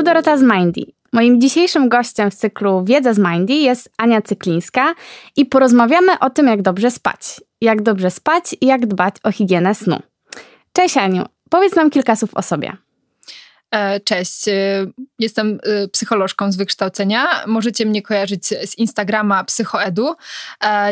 Tu 0.00 0.04
Dorota 0.04 0.36
z 0.36 0.42
Mindy. 0.42 0.86
Moim 1.12 1.40
dzisiejszym 1.40 1.88
gościem 1.88 2.30
w 2.30 2.34
cyklu 2.34 2.84
Wiedza 2.84 3.14
z 3.14 3.18
Mindy 3.18 3.52
jest 3.52 3.92
Ania 3.98 4.22
Cyklińska 4.22 4.94
i 5.36 5.46
porozmawiamy 5.46 6.18
o 6.18 6.30
tym, 6.30 6.46
jak 6.46 6.62
dobrze 6.62 6.90
spać. 6.90 7.20
Jak 7.60 7.82
dobrze 7.82 8.10
spać 8.10 8.56
i 8.60 8.66
jak 8.66 8.86
dbać 8.86 9.14
o 9.22 9.32
higienę 9.32 9.74
snu. 9.74 10.02
Cześć 10.72 10.96
Aniu, 10.96 11.24
powiedz 11.50 11.74
nam 11.74 11.90
kilka 11.90 12.16
słów 12.16 12.34
o 12.34 12.42
sobie. 12.42 12.76
E, 13.70 14.00
cześć, 14.00 14.48
e, 14.48 14.86
jestem 15.18 15.58
e, 15.62 15.88
psycholożką 15.88 16.52
z 16.52 16.56
wykształcenia. 16.56 17.26
Możecie 17.46 17.86
mnie 17.86 18.02
kojarzyć 18.02 18.46
z 18.46 18.78
Instagrama 18.78 19.44
Psychoedu. 19.44 20.14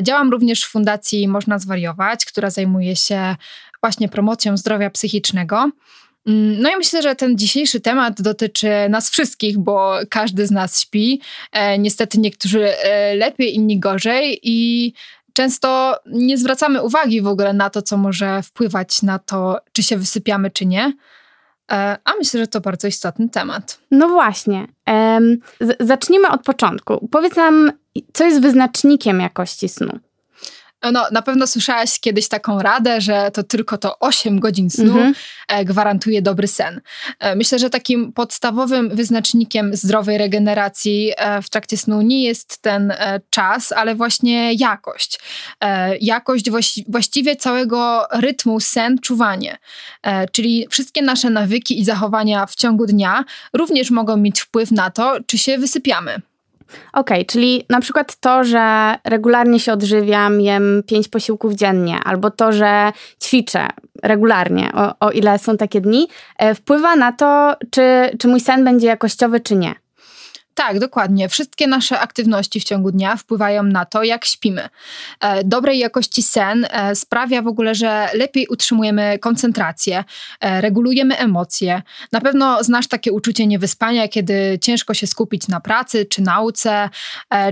Działam 0.02 0.30
również 0.30 0.64
w 0.64 0.68
Fundacji 0.68 1.28
Można 1.28 1.58
Zwariować, 1.58 2.24
która 2.24 2.50
zajmuje 2.50 2.96
się 2.96 3.36
właśnie 3.82 4.08
promocją 4.08 4.56
zdrowia 4.56 4.90
psychicznego. 4.90 5.70
Mm, 6.28 6.60
no 6.62 6.70
i 6.70 6.76
myślę, 6.76 7.02
że 7.02 7.14
ten 7.14 7.38
dzisiejszy 7.38 7.80
temat 7.80 8.22
dotyczy 8.22 8.70
nas 8.90 9.10
wszystkich, 9.10 9.58
bo 9.58 9.98
każdy 10.10 10.46
z 10.46 10.50
nas 10.50 10.80
śpi. 10.80 11.20
Niestety 11.78 12.18
niektórzy 12.18 12.68
lepiej, 13.16 13.54
inni 13.54 13.78
gorzej 13.78 14.40
i 14.42 14.92
często 15.32 15.96
nie 16.06 16.38
zwracamy 16.38 16.82
uwagi 16.82 17.22
w 17.22 17.26
ogóle 17.26 17.52
na 17.52 17.70
to, 17.70 17.82
co 17.82 17.96
może 17.96 18.42
wpływać 18.42 19.02
na 19.02 19.18
to, 19.18 19.58
czy 19.72 19.82
się 19.82 19.96
wysypiamy, 19.96 20.50
czy 20.50 20.66
nie. 20.66 20.92
E, 21.72 21.96
a 22.04 22.14
myślę, 22.18 22.40
że 22.40 22.46
to 22.46 22.60
bardzo 22.60 22.88
istotny 22.88 23.28
temat. 23.28 23.80
No 23.90 24.08
właśnie. 24.08 24.66
zacznijmy 25.80 26.28
od 26.28 26.42
początku. 26.42 27.08
Powiedz 27.10 27.36
nam, 27.36 27.72
co 28.12 28.24
jest 28.24 28.40
wyznacznikiem 28.40 29.20
jakości 29.20 29.68
snu? 29.68 29.98
No, 30.92 31.06
na 31.12 31.22
pewno 31.22 31.46
słyszałaś 31.46 32.00
kiedyś 32.00 32.28
taką 32.28 32.62
radę, 32.62 33.00
że 33.00 33.30
to 33.30 33.42
tylko 33.42 33.78
to 33.78 33.98
8 33.98 34.40
godzin 34.40 34.70
snu 34.70 34.84
mhm. 34.84 35.14
E, 35.48 35.64
gwarantuje 35.64 36.22
dobry 36.22 36.48
sen. 36.48 36.80
E, 37.18 37.36
myślę, 37.36 37.58
że 37.58 37.70
takim 37.70 38.12
podstawowym 38.12 38.96
wyznacznikiem 38.96 39.76
zdrowej 39.76 40.18
regeneracji 40.18 41.12
e, 41.16 41.42
w 41.42 41.50
trakcie 41.50 41.76
snu 41.76 42.02
nie 42.02 42.22
jest 42.22 42.62
ten 42.62 42.94
czas, 43.30 43.72
ale 43.72 43.94
właśnie 43.94 44.54
jakość. 44.54 45.20
Jakość 46.00 46.50
właściwie 46.88 47.36
całego 47.36 48.06
rytmu 48.12 48.60
sen, 48.60 48.98
czuwanie. 48.98 49.58
Czyli 50.32 50.66
wszystkie 50.70 51.02
nasze 51.02 51.30
nawyki 51.30 51.80
i 51.80 51.84
zachowania 51.84 52.46
w 52.46 52.54
ciągu 52.54 52.86
dnia 52.86 53.24
również 53.52 53.90
mogą 53.90 54.16
mieć 54.16 54.40
wpływ 54.40 54.70
na 54.70 54.90
to, 54.90 55.16
czy 55.26 55.38
się 55.38 55.58
wysypiamy. 55.58 56.20
Okej, 56.92 57.18
okay, 57.18 57.24
czyli 57.24 57.64
na 57.70 57.80
przykład 57.80 58.20
to, 58.20 58.44
że 58.44 58.94
regularnie 59.04 59.60
się 59.60 59.72
odżywiam, 59.72 60.40
jem 60.40 60.82
pięć 60.86 61.08
posiłków 61.08 61.54
dziennie, 61.54 61.98
albo 62.04 62.30
to, 62.30 62.52
że 62.52 62.92
ćwiczę 63.22 63.68
regularnie, 64.02 64.70
o, 64.74 65.06
o 65.06 65.10
ile 65.10 65.38
są 65.38 65.56
takie 65.56 65.80
dni, 65.80 66.08
e, 66.38 66.54
wpływa 66.54 66.96
na 66.96 67.12
to, 67.12 67.56
czy, 67.70 67.82
czy 68.18 68.28
mój 68.28 68.40
sen 68.40 68.64
będzie 68.64 68.86
jakościowy, 68.86 69.40
czy 69.40 69.56
nie. 69.56 69.74
Tak, 70.58 70.78
dokładnie. 70.78 71.28
Wszystkie 71.28 71.66
nasze 71.66 72.00
aktywności 72.00 72.60
w 72.60 72.64
ciągu 72.64 72.90
dnia 72.92 73.16
wpływają 73.16 73.62
na 73.62 73.84
to, 73.84 74.02
jak 74.02 74.24
śpimy. 74.24 74.68
E, 75.20 75.44
dobrej 75.44 75.78
jakości 75.78 76.22
sen 76.22 76.66
e, 76.70 76.94
sprawia 76.94 77.42
w 77.42 77.46
ogóle, 77.46 77.74
że 77.74 78.08
lepiej 78.14 78.46
utrzymujemy 78.46 79.18
koncentrację, 79.18 80.04
e, 80.40 80.60
regulujemy 80.60 81.16
emocje. 81.16 81.82
Na 82.12 82.20
pewno 82.20 82.64
znasz 82.64 82.86
takie 82.88 83.12
uczucie 83.12 83.46
niewyspania, 83.46 84.08
kiedy 84.08 84.58
ciężko 84.62 84.94
się 84.94 85.06
skupić 85.06 85.48
na 85.48 85.60
pracy 85.60 86.06
czy 86.06 86.22
nauce. 86.22 86.90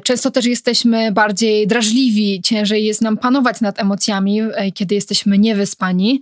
Często 0.05 0.31
też 0.31 0.45
jesteśmy 0.45 1.13
bardziej 1.13 1.67
drażliwi, 1.67 2.43
ciężej 2.43 2.85
jest 2.85 3.03
nam 3.03 3.17
panować 3.17 3.61
nad 3.61 3.81
emocjami, 3.81 4.41
kiedy 4.75 4.95
jesteśmy 4.95 5.39
niewyspani. 5.39 6.21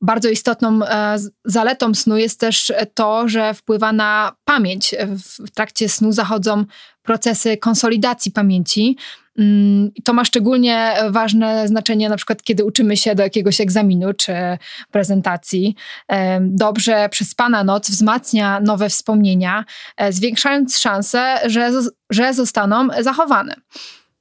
Bardzo 0.00 0.28
istotną 0.28 0.84
e, 0.84 1.16
zaletą 1.44 1.94
snu 1.94 2.16
jest 2.16 2.40
też 2.40 2.72
to, 2.94 3.28
że 3.28 3.54
wpływa 3.54 3.92
na 3.92 4.32
pamięć. 4.44 4.94
W 5.46 5.50
trakcie 5.50 5.88
snu 5.88 6.12
zachodzą 6.12 6.64
procesy 7.02 7.56
konsolidacji 7.56 8.32
pamięci. 8.32 8.96
Mm, 9.38 9.90
to 10.04 10.12
ma 10.12 10.24
szczególnie 10.24 10.94
ważne 11.10 11.68
znaczenie, 11.68 12.08
na 12.08 12.16
przykład, 12.16 12.42
kiedy 12.42 12.64
uczymy 12.64 12.96
się 12.96 13.14
do 13.14 13.22
jakiegoś 13.22 13.60
egzaminu 13.60 14.14
czy 14.14 14.32
prezentacji. 14.90 15.74
Dobrze 16.40 17.08
przespana 17.08 17.64
noc 17.64 17.90
wzmacnia 17.90 18.60
nowe 18.60 18.88
wspomnienia, 18.88 19.64
e, 19.96 20.12
zwiększając 20.12 20.78
szanse, 20.78 21.40
że, 21.46 21.70
że 22.10 22.34
zostaną 22.34 22.88
zachowane. 23.00 23.54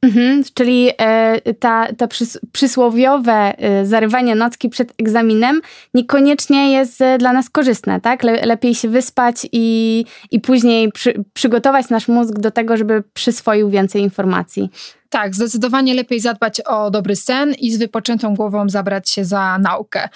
Mhm, 0.06 0.44
czyli 0.54 0.90
e, 0.98 1.54
ta, 1.54 1.88
przys 2.10 2.40
przysłowiowe 2.52 3.34
e, 3.58 3.86
zarywanie 3.86 4.36
nocki 4.36 4.70
przed 4.70 4.94
egzaminem 5.00 5.62
niekoniecznie 5.94 6.72
jest 6.72 7.02
e, 7.02 7.18
dla 7.18 7.34
nas 7.34 7.50
korzystne, 7.50 8.02
tak? 8.02 8.24
Le 8.24 8.46
lepiej 8.46 8.76
się 8.76 8.90
wyspać 8.90 9.48
i, 9.52 10.06
i 10.32 10.40
później 10.40 10.92
przy 10.92 11.24
przygotować 11.34 11.90
nasz 11.90 12.08
mózg 12.08 12.40
do 12.40 12.52
tego, 12.52 12.78
żeby 12.78 13.04
przyswoił 13.14 13.70
więcej 13.70 14.02
informacji. 14.02 14.70
Tak, 15.10 15.36
zdecydowanie 15.36 15.94
lepiej 15.94 16.20
zadbać 16.20 16.62
o 16.62 16.92
dobry 16.92 17.16
sen 17.16 17.54
i 17.54 17.72
z 17.72 17.78
wypoczętą 17.78 18.36
głową 18.36 18.70
zabrać 18.70 19.10
się 19.10 19.26
za 19.26 19.58
naukę. 19.58 20.10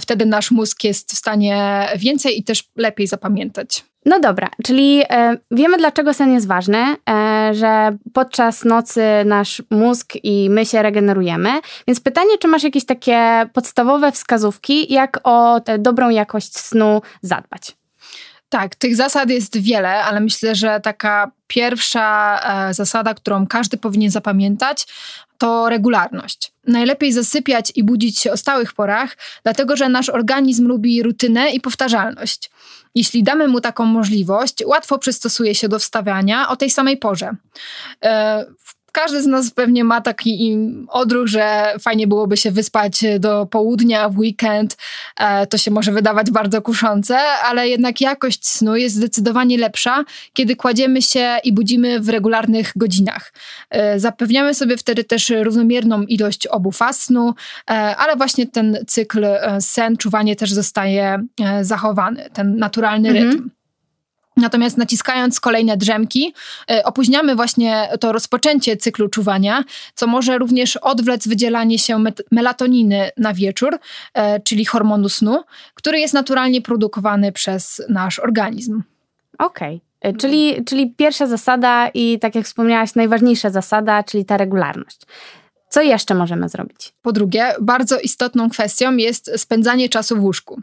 Wtedy 0.00 0.26
nasz 0.26 0.50
mózg 0.50 0.84
jest 0.84 1.12
w 1.12 1.16
stanie 1.16 1.86
więcej 1.96 2.38
i 2.38 2.44
też 2.44 2.64
lepiej 2.76 3.06
zapamiętać. 3.06 3.84
No 4.08 4.20
dobra, 4.20 4.48
czyli 4.64 5.02
e, 5.10 5.36
wiemy 5.50 5.78
dlaczego 5.78 6.14
sen 6.14 6.32
jest 6.32 6.46
ważny, 6.46 6.96
e, 7.10 7.50
że 7.54 7.96
podczas 8.12 8.64
nocy 8.64 9.02
nasz 9.24 9.62
mózg 9.70 10.12
i 10.22 10.50
my 10.50 10.66
się 10.66 10.82
regenerujemy. 10.82 11.50
Więc 11.86 12.00
pytanie, 12.00 12.38
czy 12.38 12.48
masz 12.48 12.62
jakieś 12.62 12.86
takie 12.86 13.46
podstawowe 13.52 14.12
wskazówki, 14.12 14.92
jak 14.92 15.20
o 15.24 15.60
dobrą 15.78 16.10
jakość 16.10 16.58
snu 16.58 17.02
zadbać? 17.22 17.76
Tak, 18.48 18.74
tych 18.74 18.96
zasad 18.96 19.30
jest 19.30 19.58
wiele, 19.58 20.04
ale 20.04 20.20
myślę, 20.20 20.54
że 20.54 20.80
taka 20.80 21.30
pierwsza 21.46 22.40
e, 22.68 22.74
zasada, 22.74 23.14
którą 23.14 23.46
każdy 23.46 23.76
powinien 23.76 24.10
zapamiętać, 24.10 24.86
to 25.38 25.68
regularność. 25.68 26.52
Najlepiej 26.66 27.12
zasypiać 27.12 27.72
i 27.74 27.84
budzić 27.84 28.18
się 28.18 28.32
o 28.32 28.36
stałych 28.36 28.72
porach, 28.72 29.16
dlatego 29.42 29.76
że 29.76 29.88
nasz 29.88 30.08
organizm 30.08 30.66
lubi 30.66 31.02
rutynę 31.02 31.50
i 31.50 31.60
powtarzalność. 31.60 32.50
Jeśli 32.94 33.22
damy 33.22 33.48
mu 33.48 33.60
taką 33.60 33.84
możliwość, 33.84 34.54
łatwo 34.66 34.98
przystosuje 34.98 35.54
się 35.54 35.68
do 35.68 35.78
wstawiania 35.78 36.48
o 36.48 36.56
tej 36.56 36.70
samej 36.70 36.96
porze. 36.96 37.36
E, 38.04 38.46
każdy 38.92 39.22
z 39.22 39.26
nas 39.26 39.50
pewnie 39.50 39.84
ma 39.84 40.00
taki 40.00 40.56
odruch, 40.88 41.26
że 41.26 41.74
fajnie 41.80 42.06
byłoby 42.06 42.36
się 42.36 42.50
wyspać 42.50 43.04
do 43.18 43.46
południa 43.46 44.08
w 44.08 44.18
weekend. 44.18 44.76
E, 45.16 45.46
to 45.46 45.58
się 45.58 45.70
może 45.70 45.92
wydawać 45.92 46.30
bardzo 46.30 46.62
kuszące, 46.62 47.18
ale 47.18 47.68
jednak 47.68 48.00
jakość 48.00 48.48
snu 48.48 48.76
jest 48.76 48.96
zdecydowanie 48.96 49.58
lepsza, 49.58 50.04
kiedy 50.32 50.56
kładziemy 50.56 51.02
się 51.02 51.38
i 51.44 51.52
budzimy 51.52 52.00
w 52.00 52.08
regularnych 52.08 52.72
godzinach. 52.76 53.32
E, 53.70 54.00
zapewniamy 54.00 54.54
sobie 54.54 54.76
wtedy 54.76 55.04
też 55.04 55.32
równomierną 55.42 56.02
ilość 56.02 56.46
obu 56.46 56.72
faz 56.72 57.02
snu, 57.02 57.34
e, 57.70 57.72
ale 57.96 58.16
właśnie 58.16 58.46
ten 58.46 58.78
cykl 58.86 59.26
sen, 59.60 59.96
czuwanie 59.96 60.36
też 60.36 60.52
zostaje 60.52 61.26
zachowany, 61.62 62.30
ten 62.32 62.56
naturalny 62.56 63.08
mhm. 63.08 63.30
rytm. 63.30 63.57
Natomiast 64.38 64.78
naciskając 64.78 65.40
kolejne 65.40 65.76
drzemki, 65.76 66.34
e, 66.70 66.84
opóźniamy 66.84 67.36
właśnie 67.36 67.88
to 68.00 68.12
rozpoczęcie 68.12 68.76
cyklu 68.76 69.08
czuwania, 69.08 69.64
co 69.94 70.06
może 70.06 70.38
również 70.38 70.76
odwlec 70.76 71.28
wydzielanie 71.28 71.78
się 71.78 72.04
melatoniny 72.30 73.10
na 73.16 73.34
wieczór, 73.34 73.78
e, 74.14 74.40
czyli 74.40 74.64
hormonu 74.64 75.08
snu, 75.08 75.42
który 75.74 76.00
jest 76.00 76.14
naturalnie 76.14 76.62
produkowany 76.62 77.32
przez 77.32 77.82
nasz 77.88 78.18
organizm. 78.18 78.82
Okej. 79.38 79.76
Okay. 79.76 80.12
E, 80.12 80.12
czyli, 80.12 80.64
czyli 80.64 80.94
pierwsza 80.96 81.26
zasada 81.26 81.88
i 81.94 82.18
tak 82.18 82.34
jak 82.34 82.44
wspomniałaś, 82.44 82.94
najważniejsza 82.94 83.50
zasada, 83.50 84.02
czyli 84.02 84.24
ta 84.24 84.36
regularność. 84.36 85.00
Co 85.68 85.82
jeszcze 85.82 86.14
możemy 86.14 86.48
zrobić? 86.48 86.92
Po 87.02 87.12
drugie, 87.12 87.54
bardzo 87.60 88.00
istotną 88.00 88.50
kwestią 88.50 88.96
jest 88.96 89.30
spędzanie 89.36 89.88
czasu 89.88 90.16
w 90.16 90.24
łóżku. 90.24 90.60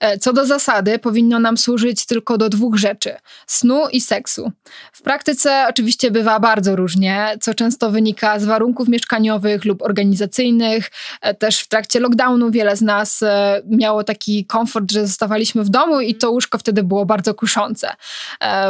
E, 0.00 0.18
co 0.18 0.32
do 0.32 0.46
zasady, 0.46 0.98
powinno 0.98 1.38
nam 1.38 1.58
służyć 1.58 2.06
tylko 2.06 2.38
do 2.38 2.48
dwóch 2.48 2.76
rzeczy: 2.76 3.14
snu 3.46 3.88
i 3.92 4.00
seksu. 4.00 4.52
W 4.92 5.02
praktyce 5.02 5.66
oczywiście 5.68 6.10
bywa 6.10 6.40
bardzo 6.40 6.76
różnie, 6.76 7.36
co 7.40 7.54
często 7.54 7.90
wynika 7.90 8.38
z 8.38 8.44
warunków 8.44 8.88
mieszkaniowych 8.88 9.64
lub 9.64 9.82
organizacyjnych. 9.82 10.90
E, 11.20 11.34
też 11.34 11.60
w 11.60 11.68
trakcie 11.68 12.00
lockdownu 12.00 12.50
wiele 12.50 12.76
z 12.76 12.82
nas 12.82 13.22
e, 13.22 13.62
miało 13.66 14.04
taki 14.04 14.46
komfort, 14.46 14.92
że 14.92 15.06
zostawaliśmy 15.06 15.64
w 15.64 15.68
domu 15.68 16.00
i 16.00 16.14
to 16.14 16.30
łóżko 16.30 16.58
wtedy 16.58 16.82
było 16.82 17.06
bardzo 17.06 17.34
kuszące. 17.34 17.88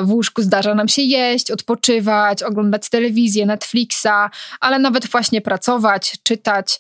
W 0.03 0.13
łóżku 0.13 0.43
zdarza 0.43 0.75
nam 0.75 0.89
się 0.89 1.03
jeść, 1.03 1.51
odpoczywać, 1.51 2.43
oglądać 2.43 2.89
telewizję, 2.89 3.47
Netflixa, 3.47 4.31
ale 4.61 4.79
nawet 4.79 5.07
właśnie 5.07 5.41
pracować 5.41 5.70
pracować, 5.71 6.19
czytać. 6.23 6.79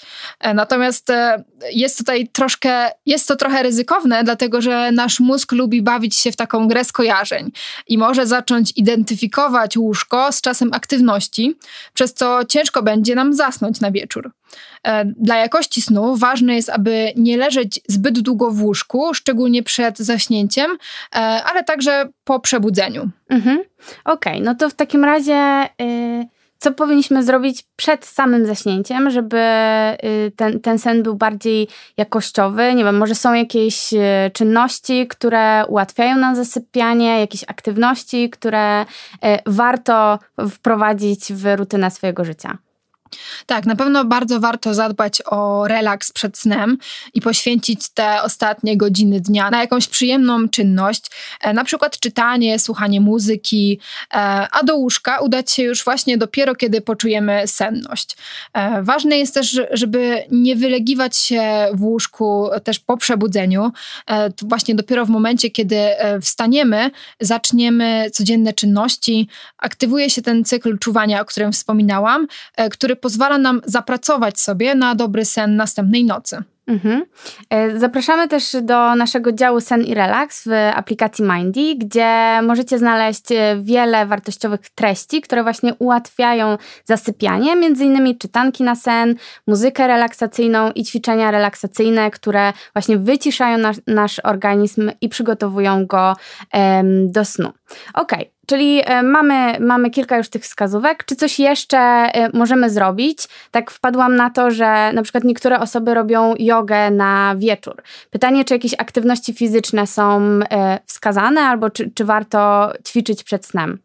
Natomiast 0.55 1.09
jest 1.73 1.99
tutaj 1.99 2.29
troszkę, 2.29 2.91
jest 3.07 3.29
to 3.29 3.37
trochę 3.37 3.63
ryzykowne, 3.63 4.25
dlatego 4.25 4.61
że 4.61 4.93
nasz 4.93 5.21
mózg 5.21 5.53
lubi 5.53 5.83
bawić 5.83 6.17
się 6.17 6.33
w 6.33 6.37
taką 6.37 6.69
grę 6.69 6.85
skojarzeń 6.85 7.53
i 7.89 7.99
może 7.99 8.27
zacząć 8.27 8.73
identyfikować 8.77 9.77
łóżko 9.77 10.33
z 10.33 10.41
czasem 10.41 10.71
aktywności, 10.73 11.57
przez 11.95 12.15
co 12.15 12.45
ciężko 12.45 12.83
będzie 12.83 13.15
nam 13.15 13.35
zasnąć 13.35 13.81
na 13.81 13.91
wieczór. 13.91 14.31
E, 14.87 15.05
dla 15.05 15.37
jakości 15.37 15.83
snu 15.83 16.17
ważne 16.17 16.55
jest, 16.55 16.71
aby 16.71 17.13
nie 17.17 17.37
leżeć 17.37 17.81
zbyt 17.89 18.21
długo 18.21 18.51
w 18.51 18.63
łóżku, 18.63 19.15
szczególnie 19.15 19.63
przed 19.63 19.99
zaśnięciem, 19.99 20.71
e, 20.71 21.17
ale 21.19 21.65
także 21.65 22.09
po 22.25 22.41
przebudzeniu. 22.41 23.11
Mhm. 23.29 23.59
Okej, 24.05 24.33
okay, 24.33 24.41
no 24.41 24.55
to 24.55 24.71
w 24.71 24.75
takim 24.75 25.05
razie. 25.05 25.69
Yy 25.79 26.40
co 26.61 26.73
powinniśmy 26.73 27.23
zrobić 27.23 27.65
przed 27.77 28.05
samym 28.05 28.47
zaśnięciem, 28.47 29.11
żeby 29.11 29.39
y, 30.05 30.33
ten, 30.37 30.61
ten 30.61 30.79
sen 30.79 31.03
był 31.03 31.15
bardziej 31.15 31.69
jakościowy? 31.97 32.75
Nie 32.75 32.85
wiem, 32.85 32.99
może 32.99 33.15
są 33.15 33.35
jakieś 33.35 33.93
y, 33.93 34.31
czynności, 34.33 35.09
które 35.09 35.65
ułatwiają 35.69 36.17
nam 36.17 36.37
zasypianie, 36.37 37.21
jakieś 37.21 37.45
aktywności, 37.45 38.31
które 38.31 38.83
y, 38.83 38.87
warto 39.47 40.19
wprowadzić 40.51 41.33
w 41.33 41.57
rutynę 41.57 41.91
swojego 41.91 42.25
życia? 42.25 42.59
Tak, 43.47 43.67
na 43.67 43.77
pewno 43.77 44.05
bardzo 44.05 44.41
warto 44.41 44.75
zadbać 44.75 45.23
o 45.27 45.69
relaks 45.69 46.13
przed 46.13 46.39
snem 46.39 46.79
i 47.15 47.21
poświęcić 47.21 47.89
te 47.89 48.23
ostatnie 48.23 48.77
godziny 48.77 49.21
dnia 49.21 49.51
na 49.51 49.61
jakąś 49.61 49.89
przyjemną 49.89 50.49
czynność, 50.49 51.03
e, 51.41 51.53
na 51.53 51.65
przykład 51.65 52.01
czytanie, 52.01 52.59
słuchanie 52.59 53.01
muzyki, 53.01 53.81
e, 54.15 54.17
a 54.53 54.63
do 54.63 54.77
łóżka 54.77 55.19
udać 55.19 55.51
się 55.51 55.63
już 55.63 55.85
właśnie 55.85 56.19
dopiero, 56.19 56.55
kiedy 56.55 56.81
poczujemy 56.81 57.47
senność. 57.47 58.17
E, 58.53 58.83
ważne 58.83 59.19
jest 59.19 59.35
też, 59.35 59.61
żeby 59.71 60.25
nie 60.31 60.57
wylegiwać 60.57 61.17
się 61.17 61.43
w 61.75 61.83
łóżku 61.83 62.51
też 62.65 62.79
po 62.79 62.97
przebudzeniu. 62.97 63.73
Właśnie 64.43 64.75
dopiero 64.75 65.07
w 65.07 65.09
momencie, 65.09 65.51
kiedy 65.51 65.77
wstaniemy, 66.23 66.91
zaczniemy 67.21 68.11
codzienne 68.13 68.53
czynności, 68.53 69.29
aktywuje 69.59 70.11
się 70.11 70.23
ten 70.23 70.45
cykl 70.45 70.79
czuwania, 70.79 71.21
o 71.21 71.25
którym 71.25 71.53
wspominałam, 71.53 72.27
który 72.71 72.97
pozwala 73.01 73.39
nam 73.39 73.61
zapracować 73.65 74.41
sobie 74.41 74.75
na 74.75 74.95
dobry 74.95 75.25
sen 75.25 75.57
następnej 75.57 76.05
nocy. 76.05 76.43
Mhm. 76.71 77.05
E, 77.51 77.79
zapraszamy 77.79 78.29
też 78.29 78.57
do 78.63 78.95
naszego 78.95 79.33
działu 79.33 79.61
Sen 79.61 79.83
i 79.83 79.95
Relax 79.95 80.45
w 80.47 80.51
aplikacji 80.75 81.25
Mindy, 81.25 81.75
gdzie 81.77 82.41
możecie 82.43 82.79
znaleźć 82.79 83.33
e, 83.33 83.57
wiele 83.63 84.07
wartościowych 84.07 84.61
treści, 84.75 85.21
które 85.21 85.43
właśnie 85.43 85.75
ułatwiają 85.75 86.59
zasypianie, 86.85 87.57
między 87.57 87.85
innymi 87.85 88.19
czytanki 88.19 88.65
na 88.65 88.75
sen, 88.75 89.15
muzykę 89.47 89.87
relaksacyjną 89.87 90.71
i 90.71 90.85
ćwiczenia 90.85 91.31
relaksacyjne, 91.31 92.11
które 92.11 92.53
właśnie 92.73 92.99
wyciszają 92.99 93.59
nasz, 93.59 93.77
nasz 93.87 94.21
organizm 94.25 94.91
i 95.01 95.09
przygotowują 95.09 95.87
go 95.87 96.17
em, 96.53 97.13
do 97.13 97.25
snu. 97.25 97.53
Ok, 97.95 98.13
Czyli 98.51 98.83
e, 98.85 99.03
mamy, 99.03 99.61
mamy 99.61 99.91
kilka 99.91 100.17
już 100.17 100.29
tych 100.29 100.43
wskazówek. 100.43 101.05
Czy 101.05 101.17
coś 101.17 101.39
jeszcze 101.39 101.79
e, 101.79 102.31
możemy 102.33 102.71
zrobić? 102.71 103.19
Tak 103.51 103.71
wpadłam 103.71 104.17
na 104.17 104.31
to, 104.31 104.51
że 104.51 104.93
na 104.93 105.03
przykład 105.03 105.25
niektóre 105.25 105.61
osoby 105.61 105.95
robią 105.95 106.35
jogę 106.39 106.91
na 106.91 107.35
wieczór. 107.39 107.83
Pytanie, 108.11 108.45
czy 108.45 108.55
jakieś 108.55 108.75
aktywności 108.79 109.35
fizyczne 109.35 109.87
są 109.87 110.21
e, 110.51 110.79
wskazane, 110.87 111.41
albo 111.41 111.71
czy, 111.71 111.91
czy 111.95 112.05
warto 112.05 112.73
ćwiczyć 112.87 113.25
przed 113.25 113.47
snem? 113.47 113.79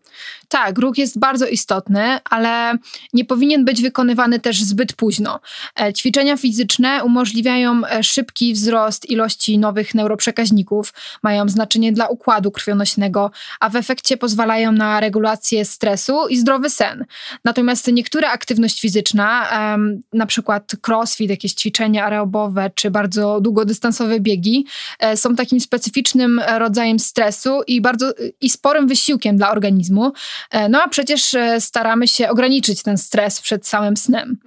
Tak, 0.48 0.80
ruch 0.80 0.98
jest 0.98 1.20
bardzo 1.20 1.48
istotny, 1.48 2.20
ale 2.30 2.78
nie 3.14 3.26
powinien 3.26 3.66
być 3.66 3.82
wykonywany 3.82 4.40
też 4.40 4.64
zbyt 4.64 4.94
późno. 4.94 5.40
E, 5.82 5.94
ćwiczenia 5.94 6.38
fizyczne 6.38 7.04
umożliwiają 7.04 7.82
e, 7.86 8.04
szybki 8.04 8.54
wzrost 8.54 9.10
ilości 9.10 9.58
nowych 9.58 9.96
neuroprzekaźników, 9.96 10.94
mają 11.24 11.50
znaczenie 11.50 11.92
dla 11.92 12.08
układu 12.08 12.52
krwionośnego, 12.52 13.32
a 13.60 13.70
w 13.70 13.76
efekcie 13.76 14.18
pozwalają 14.18 14.72
na 14.72 15.00
regulację 15.00 15.66
stresu 15.66 16.28
i 16.28 16.38
zdrowy 16.38 16.70
sen. 16.70 17.06
Natomiast 17.46 17.88
niektóre 17.92 18.30
aktywność 18.30 18.82
fizyczna, 18.82 19.50
na 20.14 20.26
przykład 20.26 20.72
crossfit, 20.88 21.30
jakieś 21.30 21.54
ćwiczenia 21.54 22.06
aerobowe 22.06 22.72
czy 22.76 22.92
bardzo 22.92 23.42
długodystansowe 23.42 24.20
biegi, 24.20 24.66
e, 25.00 25.18
są 25.18 25.36
takim 25.36 25.60
specyficznym 25.60 26.42
rodzajem 26.58 27.00
stresu 27.00 27.62
i 27.68 27.82
bardzo 27.82 28.14
i 28.42 28.50
sporym 28.50 28.88
wysiłkiem 28.88 29.38
dla 29.38 29.52
organizmu, 29.52 30.12
no 30.70 30.82
a 30.84 30.88
przecież 30.88 31.34
e, 31.34 31.62
staramy 31.62 32.08
się 32.08 32.30
ograniczyć 32.30 32.84
ten 32.84 32.98
stres 32.98 33.42
przed 33.42 33.68
samym 33.68 33.98
snem. 33.98 34.38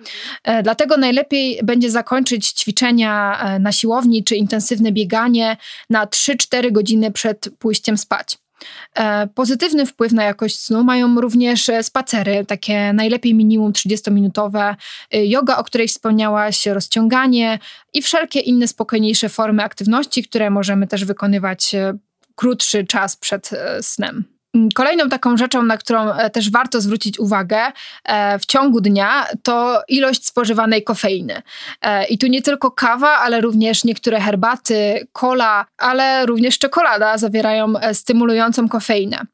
E, 0.44 0.62
dlatego 0.62 0.96
najlepiej 0.96 1.60
będzie 1.64 1.90
zakończyć 1.90 2.50
ćwiczenia 2.50 3.44
na 3.60 3.72
siłowni 3.72 4.24
czy 4.24 4.36
intensywne 4.36 4.92
bieganie 4.92 5.56
na 5.90 6.06
3-4 6.06 6.72
godziny 6.72 7.12
przed 7.12 7.50
pójściem 7.58 7.98
spać. 7.98 8.38
Pozytywny 9.34 9.86
wpływ 9.86 10.12
na 10.12 10.24
jakość 10.24 10.58
snu 10.58 10.84
mają 10.84 11.20
również 11.20 11.70
spacery, 11.82 12.44
takie 12.44 12.92
najlepiej 12.92 13.34
minimum 13.34 13.72
30-minutowe, 13.72 14.74
yoga, 15.12 15.56
o 15.56 15.64
której 15.64 15.88
wspomniałaś, 15.88 16.66
rozciąganie 16.66 17.58
i 17.94 18.02
wszelkie 18.02 18.40
inne 18.40 18.68
spokojniejsze 18.68 19.28
formy 19.28 19.62
aktywności, 19.62 20.24
które 20.24 20.50
możemy 20.50 20.86
też 20.86 21.04
wykonywać 21.04 21.76
krótszy 22.34 22.84
czas 22.84 23.16
przed 23.16 23.50
snem. 23.80 24.37
Mm, 24.54 24.68
kolejną 24.74 25.08
taką 25.08 25.36
rzeczą, 25.36 25.62
na 25.62 25.76
którą 25.76 26.12
e, 26.12 26.30
też 26.30 26.50
warto 26.50 26.80
zwrócić 26.80 27.18
uwagę 27.18 27.58
e, 28.04 28.38
w 28.38 28.46
ciągu 28.46 28.80
dnia, 28.80 29.26
to 29.42 29.82
ilość 29.88 30.26
spożywanej 30.26 30.84
kofeiny. 30.84 31.42
E, 31.82 32.06
I 32.06 32.18
tu 32.18 32.26
nie 32.26 32.42
tylko 32.42 32.70
kawa, 32.70 33.18
ale 33.18 33.40
również 33.40 33.84
niektóre 33.84 34.20
herbaty, 34.20 35.06
kola, 35.12 35.66
ale 35.78 36.26
również 36.26 36.58
czekolada 36.58 37.18
zawierają 37.18 37.72
stymulującą 37.92 38.68
kofeinę. 38.68 39.26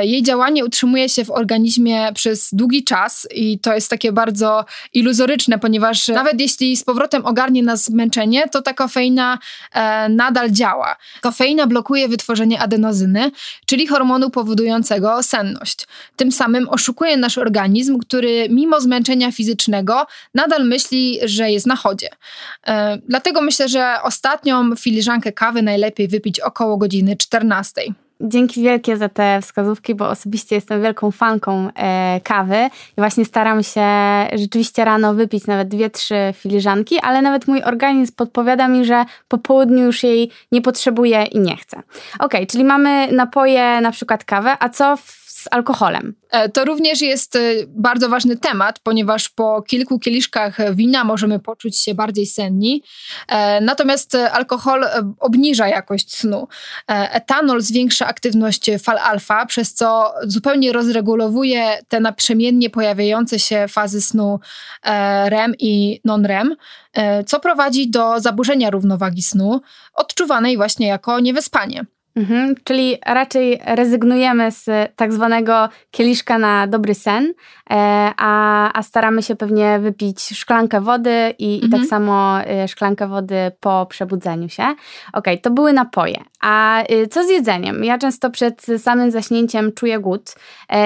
Jej 0.00 0.22
działanie 0.22 0.64
utrzymuje 0.64 1.08
się 1.08 1.24
w 1.24 1.30
organizmie 1.30 2.12
przez 2.14 2.48
długi 2.52 2.84
czas 2.84 3.28
i 3.34 3.58
to 3.58 3.74
jest 3.74 3.90
takie 3.90 4.12
bardzo 4.12 4.64
iluzoryczne, 4.92 5.58
ponieważ 5.58 6.08
nawet 6.08 6.40
jeśli 6.40 6.76
z 6.76 6.84
powrotem 6.84 7.26
ogarnie 7.26 7.62
nas 7.62 7.84
zmęczenie, 7.84 8.48
to 8.48 8.62
ta 8.62 8.74
kofeina 8.74 9.38
nadal 10.08 10.50
działa. 10.50 10.96
Kofeina 11.20 11.66
blokuje 11.66 12.08
wytworzenie 12.08 12.60
adenozyny, 12.60 13.30
czyli 13.66 13.86
hormonu 13.86 14.30
powodującego 14.30 14.47
powodującego 14.48 15.22
senność. 15.22 15.86
Tym 16.16 16.32
samym 16.32 16.68
oszukuje 16.68 17.16
nasz 17.16 17.38
organizm, 17.38 17.98
który 17.98 18.48
mimo 18.50 18.80
zmęczenia 18.80 19.32
fizycznego 19.32 20.06
nadal 20.34 20.64
myśli, 20.64 21.18
że 21.24 21.50
jest 21.50 21.66
na 21.66 21.76
chodzie. 21.76 22.08
E, 22.66 22.98
dlatego 23.08 23.40
myślę, 23.40 23.68
że 23.68 23.96
ostatnią 24.02 24.76
filiżankę 24.76 25.32
kawy 25.32 25.62
najlepiej 25.62 26.08
wypić 26.08 26.40
około 26.40 26.76
godziny 26.76 27.16
14. 27.16 27.82
Dzięki 28.20 28.62
wielkie 28.62 28.96
za 28.96 29.08
te 29.08 29.40
wskazówki, 29.42 29.94
bo 29.94 30.08
osobiście 30.08 30.54
jestem 30.54 30.82
wielką 30.82 31.10
fanką 31.10 31.68
e, 31.74 32.20
kawy 32.24 32.56
i 32.66 32.96
właśnie 32.96 33.24
staram 33.24 33.62
się 33.62 33.86
rzeczywiście 34.34 34.84
rano 34.84 35.14
wypić 35.14 35.46
nawet 35.46 35.68
dwie, 35.68 35.90
trzy 35.90 36.14
filiżanki, 36.34 36.98
ale 37.02 37.22
nawet 37.22 37.48
mój 37.48 37.62
organizm 37.62 38.14
podpowiada 38.16 38.68
mi, 38.68 38.84
że 38.84 39.04
po 39.28 39.38
południu 39.38 39.84
już 39.84 40.02
jej 40.02 40.30
nie 40.52 40.62
potrzebuję 40.62 41.24
i 41.24 41.38
nie 41.38 41.56
chcę. 41.56 41.82
Ok, 42.18 42.32
czyli 42.48 42.64
mamy 42.64 43.12
napoje, 43.12 43.80
na 43.80 43.90
przykład 43.90 44.24
kawę, 44.24 44.56
a 44.60 44.68
co 44.68 44.96
w 44.96 45.17
z 45.38 45.48
alkoholem. 45.50 46.14
E, 46.30 46.48
to 46.48 46.64
również 46.64 47.00
jest 47.00 47.36
e, 47.36 47.40
bardzo 47.66 48.08
ważny 48.08 48.36
temat, 48.36 48.78
ponieważ 48.78 49.28
po 49.28 49.62
kilku 49.62 49.98
kieliszkach 49.98 50.74
wina 50.74 51.04
możemy 51.04 51.38
poczuć 51.38 51.78
się 51.78 51.94
bardziej 51.94 52.26
senni. 52.26 52.82
E, 53.28 53.60
natomiast 53.60 54.14
alkohol 54.14 54.86
obniża 55.20 55.68
jakość 55.68 56.16
snu. 56.16 56.48
Etanol 56.88 57.62
zwiększa 57.62 58.06
aktywność 58.06 58.70
fal 58.82 58.98
alfa, 58.98 59.46
przez 59.46 59.74
co 59.74 60.14
zupełnie 60.22 60.72
rozregulowuje 60.72 61.78
te 61.88 62.00
naprzemiennie 62.00 62.70
pojawiające 62.70 63.38
się 63.38 63.66
fazy 63.68 64.00
snu 64.00 64.40
REM 65.24 65.54
i 65.58 66.00
non-REM, 66.04 66.56
co 67.26 67.40
prowadzi 67.40 67.90
do 67.90 68.20
zaburzenia 68.20 68.70
równowagi 68.70 69.22
snu, 69.22 69.60
odczuwanej 69.94 70.56
właśnie 70.56 70.86
jako 70.86 71.20
niewyspanie. 71.20 71.84
Mhm, 72.18 72.54
czyli 72.64 72.96
raczej 73.06 73.60
rezygnujemy 73.64 74.50
z 74.50 74.66
tak 74.96 75.12
zwanego 75.12 75.68
kieliszka 75.90 76.38
na 76.38 76.66
dobry 76.66 76.94
sen, 76.94 77.34
e, 77.70 77.74
a, 78.16 78.70
a 78.78 78.82
staramy 78.82 79.22
się 79.22 79.36
pewnie 79.36 79.78
wypić 79.78 80.20
szklankę 80.20 80.80
wody 80.80 81.34
i, 81.38 81.54
mhm. 81.54 81.68
i 81.68 81.70
tak 81.70 81.80
mhm. 81.80 81.88
samo 81.88 82.40
e, 82.40 82.68
szklankę 82.68 83.08
wody 83.08 83.36
po 83.60 83.86
przebudzeniu 83.86 84.48
się. 84.48 84.74
Ok, 85.12 85.24
to 85.42 85.50
były 85.50 85.72
napoje. 85.72 86.16
A 86.40 86.82
e, 86.82 87.06
co 87.06 87.24
z 87.24 87.28
jedzeniem? 87.28 87.84
Ja 87.84 87.98
często 87.98 88.30
przed 88.30 88.66
samym 88.78 89.10
zaśnięciem 89.10 89.72
czuję 89.72 89.98
głód 89.98 90.34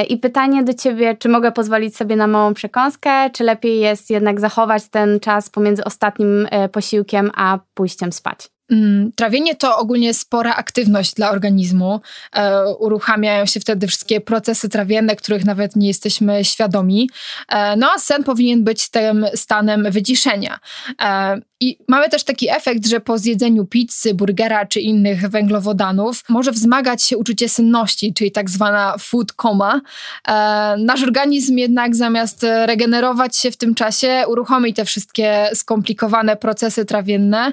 i 0.08 0.16
pytanie 0.16 0.64
do 0.64 0.74
ciebie, 0.74 1.16
czy 1.16 1.28
mogę 1.28 1.52
pozwolić 1.52 1.96
sobie 1.96 2.16
na 2.16 2.26
małą 2.26 2.54
przekąskę, 2.54 3.30
czy 3.30 3.44
lepiej 3.44 3.80
jest 3.80 4.10
jednak 4.10 4.40
zachować 4.40 4.88
ten 4.88 5.20
czas 5.20 5.50
pomiędzy 5.50 5.84
ostatnim 5.84 6.48
posiłkiem 6.72 7.30
a 7.34 7.58
pójściem 7.74 8.12
spać? 8.12 8.48
Mm, 8.72 9.12
trawienie 9.16 9.54
to 9.54 9.78
ogólnie 9.78 10.14
spora 10.14 10.54
aktywność 10.54 11.14
dla 11.14 11.30
organizmu. 11.30 12.00
E, 12.36 12.64
uruchamiają 12.74 13.46
się 13.46 13.60
wtedy 13.60 13.86
wszystkie 13.86 14.20
procesy 14.20 14.68
trawienne, 14.68 15.16
których 15.16 15.44
nawet 15.44 15.76
nie 15.76 15.88
jesteśmy 15.88 16.44
świadomi. 16.44 17.10
E, 17.48 17.76
no 17.76 17.90
a 17.96 17.98
sen 17.98 18.24
powinien 18.24 18.64
być 18.64 18.88
tym 18.88 19.26
stanem 19.34 19.90
wyciszenia. 19.90 20.58
E, 21.02 21.40
I 21.60 21.78
mamy 21.88 22.08
też 22.08 22.24
taki 22.24 22.50
efekt, 22.50 22.86
że 22.86 23.00
po 23.00 23.18
zjedzeniu 23.18 23.66
pizzy, 23.66 24.14
burgera 24.14 24.66
czy 24.66 24.80
innych 24.80 25.28
węglowodanów 25.28 26.24
może 26.28 26.52
wzmagać 26.52 27.04
się 27.04 27.18
uczucie 27.18 27.48
senności, 27.48 28.14
czyli 28.14 28.32
tak 28.32 28.50
zwana 28.50 28.94
food 28.98 29.32
coma. 29.32 29.80
Nasz 30.78 31.02
organizm 31.02 31.56
jednak 31.56 31.96
zamiast 31.96 32.46
regenerować 32.66 33.36
się 33.36 33.50
w 33.50 33.56
tym 33.56 33.74
czasie, 33.74 34.24
uruchomi 34.28 34.74
te 34.74 34.84
wszystkie 34.84 35.50
skomplikowane 35.54 36.36
procesy 36.36 36.84
trawienne 36.84 37.52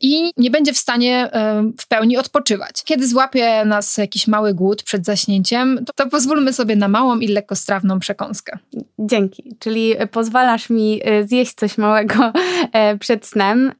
i 0.00 0.32
nie 0.36 0.50
będzie 0.50 0.72
w 0.72 0.78
stanie 0.78 1.32
e, 1.32 1.62
w 1.78 1.88
pełni 1.88 2.16
odpoczywać. 2.16 2.84
Kiedy 2.84 3.08
złapie 3.08 3.64
nas 3.64 3.98
jakiś 3.98 4.26
mały 4.26 4.54
głód 4.54 4.82
przed 4.82 5.04
zaśnięciem, 5.04 5.84
to, 5.86 5.92
to 5.92 6.10
pozwólmy 6.10 6.52
sobie 6.52 6.76
na 6.76 6.88
małą 6.88 7.18
i 7.18 7.28
lekkostrawną 7.28 8.00
przekąskę. 8.00 8.58
Dzięki. 8.98 9.56
Czyli 9.58 9.94
pozwalasz 10.10 10.70
mi 10.70 11.00
zjeść 11.24 11.54
coś 11.54 11.78
małego 11.78 12.32
przed 13.00 13.26
snem, 13.26 13.72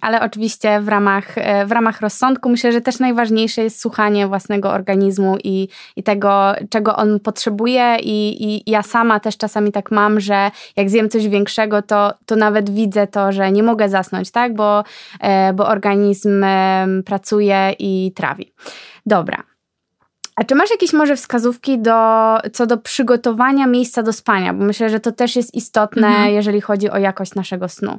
ale 0.00 0.20
oczywiście 0.20 0.80
w 0.80 0.88
ramach, 0.88 1.34
w 1.66 1.72
ramach 1.72 2.00
rozsądku 2.00 2.48
myślę, 2.48 2.72
że 2.72 2.80
też 2.80 2.98
najważniejsze 2.98 3.62
jest 3.62 3.80
słuchanie 3.80 4.26
własnego 4.26 4.70
organizmu 4.70 5.36
i, 5.44 5.68
i 5.96 6.02
tego, 6.02 6.52
czego 6.70 6.96
on 6.96 7.20
potrzebuje 7.20 7.96
i, 8.02 8.44
i 8.44 8.70
ja 8.70 8.82
sama 8.82 9.20
też 9.20 9.36
czasami 9.36 9.72
tak 9.72 9.90
mam, 9.90 10.20
że 10.20 10.50
jak 10.76 10.90
zjem 10.90 11.08
coś 11.08 11.28
większego, 11.28 11.82
to, 11.82 12.14
to 12.26 12.36
nawet 12.36 12.70
widzę 12.70 13.06
to, 13.06 13.32
że 13.32 13.52
nie 13.52 13.62
mogę 13.62 13.88
zasnąć, 13.88 14.30
tak, 14.30 14.54
bo, 14.54 14.84
e, 15.20 15.23
bo 15.54 15.66
organizm 15.66 16.44
pracuje 17.04 17.74
i 17.78 18.12
trawi. 18.16 18.52
Dobra. 19.06 19.42
A 20.36 20.44
czy 20.44 20.54
masz 20.54 20.70
jakieś 20.70 20.92
może 20.92 21.16
wskazówki 21.16 21.78
do, 21.78 22.38
co 22.52 22.66
do 22.66 22.78
przygotowania 22.78 23.66
miejsca 23.66 24.02
do 24.02 24.12
spania? 24.12 24.54
Bo 24.54 24.64
myślę, 24.64 24.90
że 24.90 25.00
to 25.00 25.12
też 25.12 25.36
jest 25.36 25.54
istotne, 25.54 26.06
mhm. 26.06 26.34
jeżeli 26.34 26.60
chodzi 26.60 26.90
o 26.90 26.98
jakość 26.98 27.34
naszego 27.34 27.68
snu. 27.68 27.98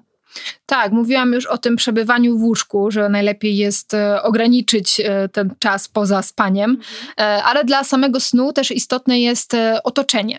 Tak, 0.65 0.91
mówiłam 0.91 1.33
już 1.33 1.45
o 1.45 1.57
tym 1.57 1.75
przebywaniu 1.75 2.37
w 2.37 2.43
łóżku, 2.43 2.91
że 2.91 3.09
najlepiej 3.09 3.57
jest 3.57 3.93
e, 3.93 4.23
ograniczyć 4.23 4.99
e, 4.99 5.29
ten 5.29 5.55
czas 5.59 5.87
poza 5.87 6.21
spaniem, 6.21 6.77
e, 7.17 7.43
ale 7.43 7.63
dla 7.63 7.83
samego 7.83 8.19
snu 8.19 8.53
też 8.53 8.71
istotne 8.71 9.19
jest 9.19 9.55
otoczenie. 9.83 10.37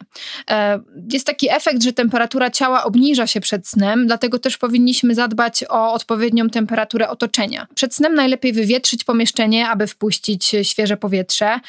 Jest 1.13 1.27
taki 1.27 1.51
efekt, 1.51 1.83
że 1.83 1.93
temperatura 1.93 2.51
ciała 2.51 2.85
obniża 2.85 3.27
się 3.27 3.41
przed 3.41 3.69
snem, 3.69 4.07
dlatego 4.07 4.39
też 4.39 4.59
powinniśmy 4.59 5.15
zadbać 5.15 5.65
o 5.69 5.93
odpowiednią 5.93 6.51
temperaturę 6.51 7.09
otoczenia. 7.09 7.67
Przed 7.75 7.95
snem 7.95 8.15
najlepiej 8.15 8.53
wywietrzyć 8.53 9.05
pomieszczenie, 9.05 9.69
aby 9.69 9.87
wpuścić 9.87 10.57
świeże 10.63 10.97
powietrze. 10.97 11.61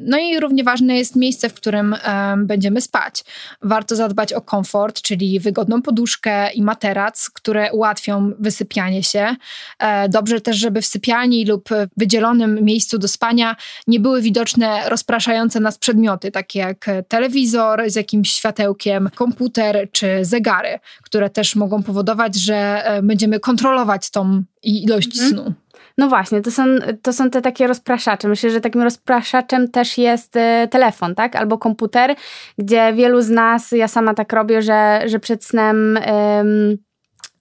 No 0.00 0.18
i 0.18 0.40
równie 0.40 0.64
ważne 0.64 0.96
jest 0.96 1.16
miejsce, 1.16 1.48
w 1.48 1.54
którym 1.54 1.96
będziemy 2.36 2.80
spać. 2.80 3.24
Warto 3.62 3.96
zadbać 3.96 4.32
o 4.32 4.40
komfort, 4.40 5.02
czyli 5.02 5.40
wygodną 5.40 5.82
poduszkę 5.82 6.52
i 6.52 6.62
materac, 6.62 7.30
które 7.38 7.72
ułatwią 7.72 8.32
wysypianie 8.38 9.02
się. 9.02 9.36
E, 9.78 10.08
dobrze 10.08 10.40
też, 10.40 10.56
żeby 10.56 10.82
w 10.82 10.86
sypialni 10.86 11.46
lub 11.46 11.68
wydzielonym 11.96 12.64
miejscu 12.64 12.98
do 12.98 13.08
spania 13.08 13.56
nie 13.86 14.00
były 14.00 14.22
widoczne 14.22 14.88
rozpraszające 14.88 15.60
nas 15.60 15.78
przedmioty, 15.78 16.30
takie 16.30 16.58
jak 16.58 16.86
telewizor 17.08 17.82
z 17.86 17.94
jakimś 17.94 18.32
światełkiem, 18.32 19.10
komputer 19.14 19.88
czy 19.92 20.24
zegary, 20.24 20.78
które 21.02 21.30
też 21.30 21.56
mogą 21.56 21.82
powodować, 21.82 22.36
że 22.36 22.84
e, 22.84 23.02
będziemy 23.02 23.40
kontrolować 23.40 24.10
tą 24.10 24.42
ilość 24.62 25.20
mhm. 25.20 25.30
snu. 25.30 25.54
No 25.98 26.08
właśnie, 26.08 26.40
to 26.40 26.50
są, 26.50 26.64
to 27.02 27.12
są 27.12 27.30
te 27.30 27.42
takie 27.42 27.66
rozpraszacze. 27.66 28.28
Myślę, 28.28 28.50
że 28.50 28.60
takim 28.60 28.82
rozpraszaczem 28.82 29.70
też 29.70 29.98
jest 29.98 30.36
e, 30.36 30.68
telefon, 30.70 31.14
tak? 31.14 31.36
Albo 31.36 31.58
komputer, 31.58 32.14
gdzie 32.58 32.92
wielu 32.92 33.22
z 33.22 33.30
nas, 33.30 33.72
ja 33.72 33.88
sama 33.88 34.14
tak 34.14 34.32
robię, 34.32 34.62
że, 34.62 35.02
że 35.06 35.18
przed 35.18 35.44
snem 35.44 35.98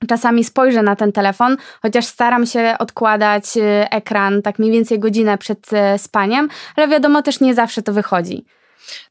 Czasami 0.07 0.43
spojrzę 0.43 0.83
na 0.83 0.95
ten 0.95 1.11
telefon, 1.11 1.57
chociaż 1.81 2.05
staram 2.05 2.45
się 2.45 2.75
odkładać 2.79 3.57
y, 3.57 3.61
ekran 3.91 4.41
tak 4.41 4.59
mniej 4.59 4.71
więcej 4.71 4.99
godzinę 4.99 5.37
przed 5.37 5.73
y, 5.73 5.97
spaniem, 5.97 6.49
ale 6.75 6.87
wiadomo, 6.87 7.21
też 7.21 7.39
nie 7.39 7.55
zawsze 7.55 7.81
to 7.81 7.93
wychodzi. 7.93 8.45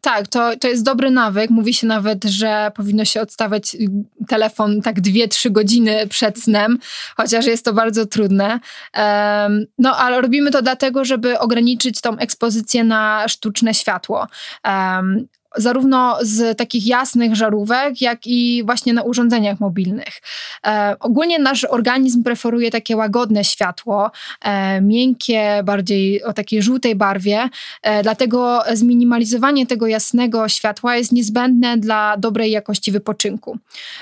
Tak, 0.01 0.29
to, 0.29 0.57
to 0.57 0.69
jest 0.69 0.85
dobry 0.85 1.11
nawyk. 1.11 1.51
Mówi 1.51 1.75
się 1.75 1.87
nawet, 1.87 2.25
że 2.25 2.71
powinno 2.75 3.05
się 3.05 3.21
odstawiać 3.21 3.75
y, 3.75 3.89
telefon 4.29 4.83
tak 4.83 5.01
2-3 5.01 5.53
godziny 5.53 6.07
przed 6.09 6.43
snem, 6.43 6.79
chociaż 7.17 7.47
jest 7.47 7.65
to 7.65 7.73
bardzo 7.73 8.07
trudne. 8.07 8.61
Um, 8.97 9.67
no, 9.79 9.97
ale 9.97 10.21
robimy 10.21 10.51
to 10.51 10.63
dlatego, 10.63 11.05
żeby 11.05 11.39
ograniczyć 11.39 12.01
tą 12.01 12.19
ekspozycję 12.19 12.85
na 12.85 13.29
sztuczne 13.29 13.75
światło. 13.75 14.27
Um, 14.65 15.27
zarówno 15.57 16.19
z 16.23 16.59
takich 16.59 16.87
jasnych 16.87 17.37
żarówek, 17.37 18.03
jak 18.03 18.27
i 18.27 18.63
właśnie 18.67 18.93
na 18.93 19.03
urządzeniach 19.03 19.61
mobilnych. 19.61 20.21
E, 20.67 20.97
ogólnie 21.01 21.39
nasz 21.39 21.65
organizm 21.65 22.23
preferuje 22.23 22.71
takie 22.71 22.97
łagodne 22.97 23.45
światło, 23.45 24.11
e, 24.43 24.81
miękkie, 24.81 25.63
bardziej 25.65 26.23
o 26.23 26.33
takiej 26.33 26.63
żółtej 26.63 26.95
barwie, 26.95 27.49
e, 27.83 28.03
dlatego 28.03 28.63
zminimalizowanie 28.73 29.67
tego 29.67 29.87
jasnego 29.87 30.49
światła 30.49 30.97
jest 30.97 31.13
niezbędne 31.13 31.77
dla 31.79 32.17
dobrej 32.17 32.51
jakości 32.51 32.93
wypoczynku. 32.93 33.59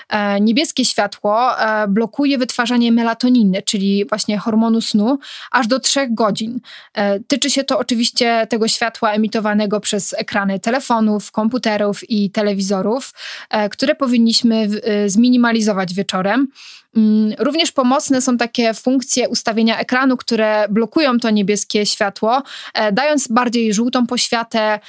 E, 0.08 0.40
niebieskie 0.40 0.84
światło 0.84 1.61
e, 1.61 1.88
blokuje 1.88 2.38
wytwarzanie 2.38 2.92
melatoniny, 2.92 3.62
czyli 3.62 4.04
właśnie 4.08 4.38
hormonu 4.38 4.80
snu, 4.80 5.18
aż 5.50 5.66
do 5.66 5.80
3 5.80 6.08
godzin. 6.11 6.61
E, 6.94 7.20
tyczy 7.20 7.50
się 7.50 7.64
to 7.64 7.78
oczywiście 7.78 8.46
tego 8.50 8.68
światła 8.68 9.12
emitowanego 9.12 9.80
przez 9.80 10.14
ekrany 10.18 10.61
telefonów, 10.61 11.32
komputerów, 11.32 11.44
komputerów 11.45 12.11
i 12.11 12.31
telewizorów, 12.31 13.13
e, 13.51 13.69
które 13.69 13.95
powinniśmy 13.95 14.69
e, 14.83 15.09
zminimalizować 15.09 15.95
wieczorem. 15.95 16.49
Mm, 16.97 17.35
również 17.39 17.73
pomocne 17.73 18.21
są 18.21 18.37
takie 18.37 18.75
funkcje 18.75 19.29
ustawienia 19.29 19.79
ekranu, 19.79 20.17
które 20.17 20.67
blokują 20.71 21.21
to 21.21 21.31
niebieskie 21.31 21.87
światło, 21.87 22.43
e, 22.75 22.93
dając 22.93 23.29
bardziej 23.29 23.75
żółtą 23.75 24.07
poświatę, 24.07 24.81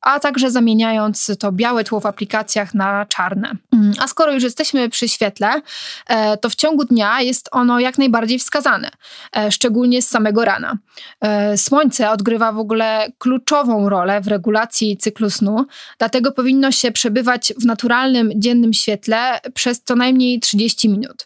a 0.00 0.20
także 0.20 0.50
zamieniając 0.50 1.30
to 1.38 1.52
białe 1.52 1.84
tło 1.84 2.00
w 2.00 2.06
aplikacjach 2.06 2.74
na 2.74 3.06
czarne. 3.06 3.52
Mm, 3.72 3.92
a 3.98 4.08
skoro 4.08 4.32
już 4.32 4.42
jesteśmy 4.42 4.88
przy 4.88 5.08
świetle, 5.08 5.60
to 6.40 6.50
w 6.50 6.54
ciągu 6.54 6.84
dnia 6.84 7.20
jest 7.20 7.48
ono 7.52 7.80
jak 7.80 7.98
najbardziej 7.98 8.38
wskazane, 8.38 8.90
szczególnie 9.50 10.02
z 10.02 10.08
samego 10.08 10.44
rana. 10.44 10.78
Słońce 11.56 12.10
odgrywa 12.10 12.52
w 12.52 12.58
ogóle 12.58 13.08
kluczową 13.18 13.88
rolę 13.88 14.20
w 14.20 14.28
regulacji 14.28 14.96
cyklu 14.96 15.30
snu, 15.30 15.66
Dlatego 15.98 16.32
powinno 16.32 16.72
się 16.72 16.92
przebywać 16.92 17.52
w 17.60 17.64
naturalnym 17.64 18.30
dziennym 18.36 18.72
świetle 18.72 19.40
przez 19.54 19.82
co 19.82 19.96
najmniej 19.96 20.40
30 20.40 20.88
minut. 20.88 21.25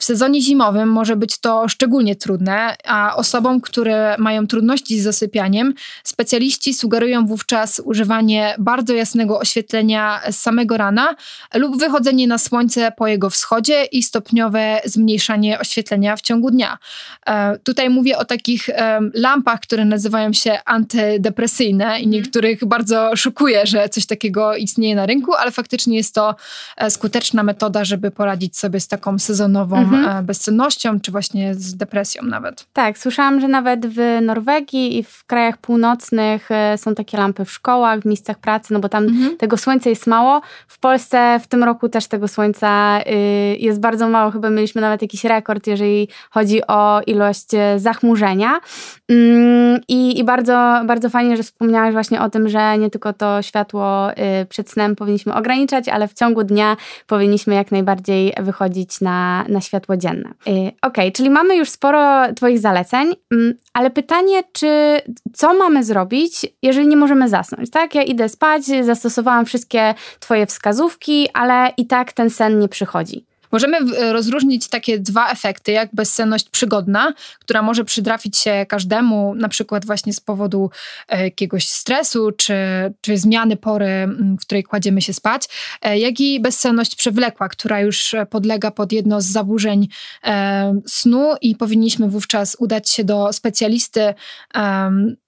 W 0.00 0.04
sezonie 0.04 0.42
zimowym 0.42 0.88
może 0.88 1.16
być 1.16 1.38
to 1.38 1.68
szczególnie 1.68 2.16
trudne, 2.16 2.76
a 2.84 3.16
osobom, 3.16 3.60
które 3.60 4.16
mają 4.18 4.46
trudności 4.46 5.00
z 5.00 5.02
zasypianiem, 5.02 5.74
specjaliści 6.04 6.74
sugerują 6.74 7.26
wówczas 7.26 7.82
używanie 7.84 8.54
bardzo 8.58 8.94
jasnego 8.94 9.38
oświetlenia 9.38 10.20
z 10.30 10.36
samego 10.36 10.76
rana 10.76 11.14
lub 11.54 11.78
wychodzenie 11.78 12.26
na 12.26 12.38
słońce 12.38 12.92
po 12.96 13.06
jego 13.06 13.30
wschodzie 13.30 13.84
i 13.84 14.02
stopniowe 14.02 14.80
zmniejszanie 14.84 15.58
oświetlenia 15.58 16.16
w 16.16 16.20
ciągu 16.20 16.50
dnia. 16.50 16.78
E, 17.26 17.58
tutaj 17.58 17.90
mówię 17.90 18.18
o 18.18 18.24
takich 18.24 18.68
e, 18.68 19.00
lampach, 19.14 19.60
które 19.60 19.84
nazywają 19.84 20.32
się 20.32 20.58
antydepresyjne 20.64 21.84
i 21.84 22.04
mhm. 22.04 22.10
niektórych 22.10 22.64
bardzo 22.64 23.16
szokuje, 23.16 23.66
że 23.66 23.88
coś 23.88 24.06
takiego 24.06 24.56
istnieje 24.56 24.94
na 24.94 25.06
rynku, 25.06 25.34
ale 25.34 25.50
faktycznie 25.50 25.96
jest 25.96 26.14
to 26.14 26.34
e, 26.76 26.90
skuteczna 26.90 27.42
metoda, 27.42 27.84
żeby 27.84 28.10
poradzić 28.10 28.58
sobie 28.58 28.80
z 28.80 28.88
taką 28.88 29.18
sezonową 29.18 29.89
mhm. 29.94 30.18
E, 30.18 30.22
bezsennością, 30.22 31.00
czy 31.00 31.12
właśnie 31.12 31.54
z 31.54 31.76
depresją 31.76 32.22
nawet. 32.22 32.66
Tak, 32.72 32.98
słyszałam, 32.98 33.40
że 33.40 33.48
nawet 33.48 33.86
w 33.86 34.18
Norwegii 34.22 34.98
i 34.98 35.02
w 35.02 35.24
krajach 35.24 35.58
północnych 35.58 36.50
e, 36.50 36.78
są 36.78 36.94
takie 36.94 37.18
lampy 37.18 37.44
w 37.44 37.52
szkołach, 37.52 38.00
w 38.00 38.04
miejscach 38.04 38.38
pracy, 38.38 38.72
no 38.72 38.80
bo 38.80 38.88
tam 38.88 39.04
mhm. 39.04 39.36
tego 39.36 39.56
słońca 39.56 39.90
jest 39.90 40.06
mało. 40.06 40.40
W 40.68 40.78
Polsce 40.78 41.40
w 41.42 41.46
tym 41.46 41.64
roku 41.64 41.88
też 41.88 42.06
tego 42.06 42.28
słońca 42.28 43.00
y, 43.00 43.56
jest 43.58 43.80
bardzo 43.80 44.08
mało. 44.08 44.30
Chyba 44.30 44.50
mieliśmy 44.50 44.80
nawet 44.80 45.02
jakiś 45.02 45.24
rekord, 45.24 45.66
jeżeli 45.66 46.08
chodzi 46.30 46.66
o 46.66 47.00
ilość 47.06 47.54
e, 47.54 47.78
zachmurzenia. 47.78 48.60
Mm, 49.08 49.80
I, 49.88 50.18
i 50.18 50.24
bardzo, 50.24 50.80
bardzo 50.86 51.10
fajnie, 51.10 51.36
że 51.36 51.42
wspomniałaś 51.42 51.92
właśnie 51.92 52.20
o 52.20 52.30
tym, 52.30 52.48
że 52.48 52.78
nie 52.78 52.90
tylko 52.90 53.12
to 53.12 53.42
światło 53.42 54.10
y, 54.12 54.46
przed 54.46 54.70
snem 54.70 54.96
powinniśmy 54.96 55.34
ograniczać, 55.34 55.88
ale 55.88 56.08
w 56.08 56.14
ciągu 56.14 56.44
dnia 56.44 56.76
powinniśmy 57.06 57.54
jak 57.54 57.72
najbardziej 57.72 58.34
wychodzić 58.40 59.00
na, 59.00 59.44
na 59.48 59.60
światło 59.60 59.79
światło 59.80 59.96
dzienne. 59.96 60.30
Y, 60.48 60.72
ok, 60.82 60.96
czyli 61.14 61.30
mamy 61.30 61.56
już 61.56 61.70
sporo 61.70 62.32
Twoich 62.34 62.58
zaleceń, 62.58 63.12
mm, 63.32 63.54
ale 63.72 63.90
pytanie, 63.90 64.42
czy 64.52 65.00
co 65.32 65.54
mamy 65.54 65.84
zrobić, 65.84 66.46
jeżeli 66.62 66.86
nie 66.86 66.96
możemy 66.96 67.28
zasnąć, 67.28 67.70
tak? 67.70 67.94
Ja 67.94 68.02
idę 68.02 68.28
spać, 68.28 68.62
zastosowałam 68.82 69.46
wszystkie 69.46 69.94
Twoje 70.20 70.46
wskazówki, 70.46 71.28
ale 71.32 71.72
i 71.76 71.86
tak 71.86 72.12
ten 72.12 72.30
sen 72.30 72.58
nie 72.58 72.68
przychodzi. 72.68 73.29
Możemy 73.52 73.78
rozróżnić 74.12 74.68
takie 74.68 74.98
dwa 74.98 75.30
efekty, 75.30 75.72
jak 75.72 75.88
bezsenność 75.92 76.50
przygodna, 76.50 77.14
która 77.40 77.62
może 77.62 77.84
przytrafić 77.84 78.38
się 78.38 78.66
każdemu, 78.68 79.34
na 79.34 79.48
przykład 79.48 79.86
właśnie 79.86 80.12
z 80.12 80.20
powodu 80.20 80.70
e, 81.08 81.24
jakiegoś 81.24 81.68
stresu 81.68 82.30
czy, 82.36 82.54
czy 83.00 83.18
zmiany 83.18 83.56
pory, 83.56 84.08
w 84.40 84.40
której 84.40 84.64
kładziemy 84.64 85.02
się 85.02 85.12
spać, 85.12 85.48
e, 85.82 85.98
jak 85.98 86.20
i 86.20 86.40
bezsenność 86.40 86.96
przewlekła, 86.96 87.48
która 87.48 87.80
już 87.80 88.14
podlega 88.30 88.70
pod 88.70 88.92
jedno 88.92 89.20
z 89.20 89.26
zaburzeń 89.26 89.88
e, 90.24 90.80
snu 90.86 91.34
i 91.40 91.56
powinniśmy 91.56 92.08
wówczas 92.08 92.56
udać 92.60 92.90
się 92.90 93.04
do 93.04 93.32
specjalisty 93.32 94.14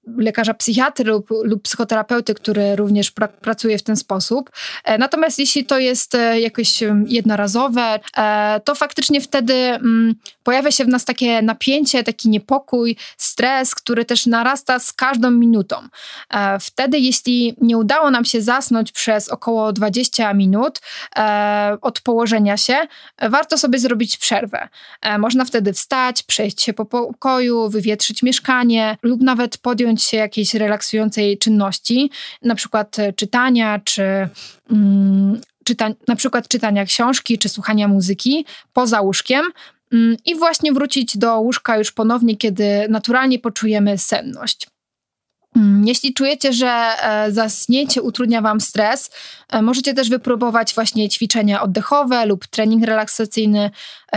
lekarza 0.06 0.54
psychiatry 0.54 1.04
lub, 1.04 1.30
lub 1.44 1.62
psychoterapeuty, 1.62 2.34
który 2.34 2.76
również 2.76 3.10
pra, 3.10 3.28
pracuje 3.28 3.78
w 3.78 3.82
ten 3.82 3.96
sposób. 3.96 4.50
E, 4.84 4.98
natomiast 4.98 5.38
jeśli 5.38 5.64
to 5.64 5.78
jest 5.78 6.14
e, 6.14 6.40
jakieś 6.40 6.80
jednorazowe, 7.06 8.00
e, 8.16 8.60
to 8.64 8.74
faktycznie 8.74 9.20
wtedy 9.20 9.54
mm, 9.54 10.14
pojawia 10.42 10.70
się 10.70 10.84
w 10.84 10.88
nas 10.88 11.04
takie 11.04 11.42
napięcie, 11.42 12.04
taki 12.04 12.28
niepokój, 12.28 12.96
stres, 13.16 13.74
który 13.74 14.04
też 14.04 14.26
narasta 14.26 14.78
z 14.78 14.92
każdą 14.92 15.30
minutą. 15.30 15.76
Wtedy, 16.60 16.98
jeśli 16.98 17.56
nie 17.60 17.78
udało 17.78 18.10
nam 18.10 18.24
się 18.24 18.42
zasnąć 18.42 18.92
przez 18.92 19.28
około 19.28 19.72
20 19.72 20.34
minut 20.34 20.80
od 21.80 22.00
położenia 22.00 22.56
się, 22.56 22.76
warto 23.22 23.58
sobie 23.58 23.78
zrobić 23.78 24.16
przerwę. 24.16 24.68
Można 25.18 25.44
wtedy 25.44 25.72
wstać, 25.72 26.22
przejść 26.22 26.62
się 26.62 26.72
po 26.72 26.84
pokoju, 26.84 27.68
wywietrzyć 27.68 28.22
mieszkanie 28.22 28.96
lub 29.02 29.20
nawet 29.20 29.58
podjąć 29.58 29.91
podjąć 29.92 30.02
się 30.02 30.16
jakiejś 30.16 30.54
relaksującej 30.54 31.38
czynności, 31.38 32.10
na 32.42 32.54
przykład 32.54 32.98
e, 32.98 33.12
czytania, 33.12 33.80
czy 33.84 34.28
mm, 34.70 35.40
czyta, 35.64 35.90
na 36.08 36.16
przykład 36.16 36.48
czytania 36.48 36.84
książki, 36.84 37.38
czy 37.38 37.48
słuchania 37.48 37.88
muzyki 37.88 38.46
poza 38.72 39.00
łóżkiem, 39.00 39.44
mm, 39.92 40.16
i 40.24 40.34
właśnie 40.34 40.72
wrócić 40.72 41.16
do 41.16 41.40
łóżka 41.40 41.78
już 41.78 41.92
ponownie, 41.92 42.36
kiedy 42.36 42.86
naturalnie 42.88 43.38
poczujemy 43.38 43.98
senność. 43.98 44.66
Mm, 45.56 45.86
jeśli 45.86 46.14
czujecie, 46.14 46.52
że 46.52 46.70
e, 46.70 47.32
zasnięcie 47.32 48.02
utrudnia 48.02 48.40
Wam 48.40 48.60
stres, 48.60 49.10
e, 49.48 49.62
możecie 49.62 49.94
też 49.94 50.08
wypróbować 50.08 50.74
właśnie 50.74 51.08
ćwiczenia 51.08 51.62
oddechowe 51.62 52.26
lub 52.26 52.46
trening 52.46 52.84
relaksacyjny, 52.84 53.70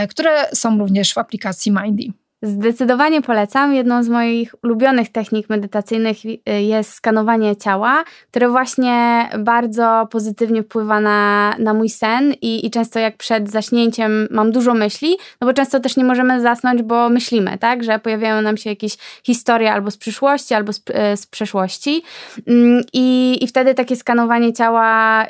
które 0.08 0.48
są 0.54 0.78
również 0.78 1.14
w 1.14 1.18
aplikacji 1.18 1.72
Mindy. 1.72 2.25
Zdecydowanie 2.46 3.22
polecam. 3.22 3.74
Jedną 3.74 4.02
z 4.02 4.08
moich 4.08 4.54
ulubionych 4.64 5.12
technik 5.12 5.48
medytacyjnych 5.48 6.16
y, 6.24 6.40
jest 6.62 6.92
skanowanie 6.92 7.56
ciała, 7.56 8.04
które 8.30 8.48
właśnie 8.48 9.28
bardzo 9.38 10.08
pozytywnie 10.10 10.62
wpływa 10.62 11.00
na, 11.00 11.54
na 11.58 11.74
mój 11.74 11.88
sen 11.88 12.32
i, 12.42 12.66
i 12.66 12.70
często 12.70 12.98
jak 12.98 13.16
przed 13.16 13.50
zaśnięciem 13.50 14.28
mam 14.30 14.52
dużo 14.52 14.74
myśli, 14.74 15.16
no 15.40 15.46
bo 15.46 15.52
często 15.52 15.80
też 15.80 15.96
nie 15.96 16.04
możemy 16.04 16.40
zasnąć, 16.40 16.82
bo 16.82 17.08
myślimy, 17.08 17.58
tak, 17.58 17.84
że 17.84 17.98
pojawiają 17.98 18.42
nam 18.42 18.56
się 18.56 18.70
jakieś 18.70 18.96
historie 19.22 19.72
albo 19.72 19.90
z 19.90 19.96
przyszłości, 19.96 20.54
albo 20.54 20.72
z, 20.72 20.78
y, 20.78 21.16
z 21.16 21.26
przeszłości 21.26 22.02
mm, 22.46 22.82
I, 22.92 23.38
i 23.40 23.46
wtedy 23.46 23.74
takie 23.74 23.96
skanowanie 23.96 24.52
ciała 24.52 25.24
y, 25.24 25.26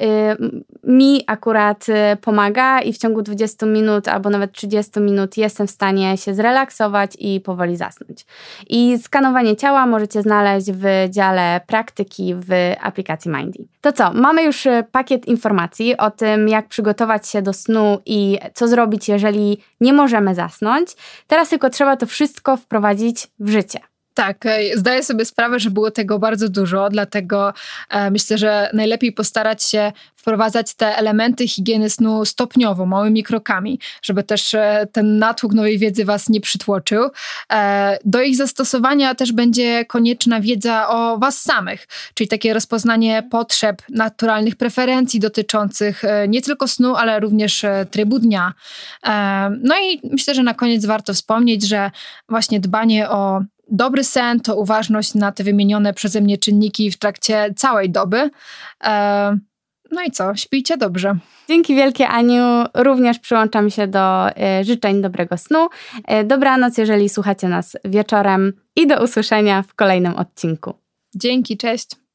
mi 0.84 1.24
akurat 1.26 1.86
pomaga 2.20 2.80
i 2.80 2.92
w 2.92 2.98
ciągu 2.98 3.22
20 3.22 3.66
minut 3.66 4.08
albo 4.08 4.30
nawet 4.30 4.52
30 4.52 5.00
minut 5.00 5.36
jestem 5.36 5.66
w 5.66 5.70
stanie 5.70 6.16
się 6.16 6.34
zrelaksować, 6.34 7.05
i 7.18 7.40
powoli 7.40 7.76
zasnąć. 7.76 8.26
I 8.68 8.98
skanowanie 8.98 9.56
ciała 9.56 9.86
możecie 9.86 10.22
znaleźć 10.22 10.72
w 10.72 10.84
dziale 11.10 11.60
praktyki 11.66 12.34
w 12.34 12.48
aplikacji 12.80 13.30
Mindy. 13.30 13.64
To 13.80 13.92
co, 13.92 14.12
mamy 14.12 14.42
już 14.42 14.66
e, 14.66 14.84
pakiet 14.92 15.26
informacji 15.26 15.96
o 15.96 16.10
tym, 16.10 16.48
jak 16.48 16.68
przygotować 16.68 17.28
się 17.28 17.42
do 17.42 17.52
snu 17.52 17.98
i 18.06 18.38
co 18.54 18.68
zrobić, 18.68 19.08
jeżeli 19.08 19.58
nie 19.80 19.92
możemy 19.92 20.34
zasnąć. 20.34 20.88
Teraz 21.26 21.48
tylko 21.48 21.70
trzeba 21.70 21.96
to 21.96 22.06
wszystko 22.06 22.56
wprowadzić 22.56 23.28
w 23.40 23.48
życie. 23.48 23.78
Tak, 24.16 24.46
e, 24.46 24.78
zdaję 24.78 25.02
sobie 25.02 25.24
sprawę, 25.24 25.58
że 25.58 25.70
było 25.70 25.90
tego 25.90 26.18
bardzo 26.18 26.48
dużo, 26.48 26.88
dlatego 26.90 27.52
e, 27.90 28.10
myślę, 28.10 28.38
że 28.38 28.70
najlepiej 28.72 29.12
postarać 29.12 29.62
się 29.62 29.92
wprowadzać 30.26 30.74
te 30.74 30.96
elementy 30.96 31.48
higieny 31.48 31.90
snu 31.90 32.24
stopniowo, 32.24 32.86
małymi 32.86 33.22
krokami, 33.22 33.80
żeby 34.02 34.22
też 34.22 34.54
e, 34.54 34.86
ten 34.92 35.18
natłok 35.18 35.52
nowej 35.52 35.78
wiedzy 35.78 36.04
Was 36.04 36.28
nie 36.28 36.40
przytłoczył. 36.40 37.10
E, 37.52 37.98
do 38.04 38.22
ich 38.22 38.36
zastosowania 38.36 39.14
też 39.14 39.32
będzie 39.32 39.84
konieczna 39.84 40.40
wiedza 40.40 40.88
o 40.88 41.18
Was 41.18 41.42
samych, 41.42 41.88
czyli 42.14 42.28
takie 42.28 42.54
rozpoznanie 42.54 43.22
potrzeb, 43.30 43.82
naturalnych 43.88 44.56
preferencji 44.56 45.20
dotyczących 45.20 46.04
e, 46.04 46.28
nie 46.28 46.42
tylko 46.42 46.68
snu, 46.68 46.96
ale 46.96 47.20
również 47.20 47.64
trybu 47.90 48.18
dnia. 48.18 48.52
No 49.62 49.74
i 49.82 50.00
myślę, 50.12 50.34
że 50.34 50.42
na 50.42 50.54
koniec 50.54 50.86
warto 50.86 51.14
wspomnieć, 51.14 51.68
że 51.68 51.90
właśnie 52.28 52.60
dbanie 52.60 53.10
o 53.10 53.40
dobry 53.68 54.04
sen 54.04 54.40
to 54.40 54.56
uważność 54.56 55.14
na 55.14 55.32
te 55.32 55.44
wymienione 55.44 55.94
przeze 55.94 56.20
mnie 56.20 56.38
czynniki 56.38 56.90
w 56.90 56.98
trakcie 56.98 57.54
całej 57.56 57.90
doby. 57.90 58.30
No 59.90 60.02
i 60.02 60.10
co? 60.10 60.34
Śpijcie 60.34 60.76
dobrze. 60.76 61.16
Dzięki 61.48 61.74
wielkie 61.74 62.08
Aniu. 62.08 62.64
Również 62.74 63.18
przyłączam 63.18 63.70
się 63.70 63.86
do 63.86 64.28
y, 64.28 64.64
życzeń 64.64 65.02
dobrego 65.02 65.36
snu. 65.36 65.68
Y, 66.20 66.24
dobranoc, 66.24 66.78
jeżeli 66.78 67.08
słuchacie 67.08 67.48
nas 67.48 67.76
wieczorem 67.84 68.52
i 68.76 68.86
do 68.86 69.04
usłyszenia 69.04 69.62
w 69.62 69.74
kolejnym 69.74 70.14
odcinku. 70.14 70.74
Dzięki, 71.14 71.56
cześć. 71.56 72.05